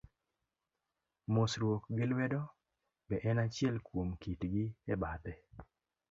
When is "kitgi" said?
4.21-4.63